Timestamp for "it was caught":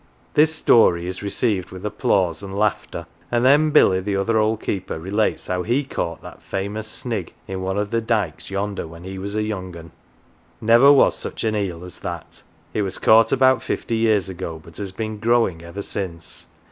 12.73-13.31